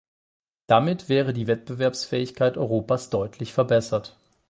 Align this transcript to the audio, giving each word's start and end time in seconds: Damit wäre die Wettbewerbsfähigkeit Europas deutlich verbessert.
Damit 0.65 1.09
wäre 1.09 1.31
die 1.31 1.45
Wettbewerbsfähigkeit 1.45 2.57
Europas 2.57 3.11
deutlich 3.11 3.53
verbessert. 3.53 4.17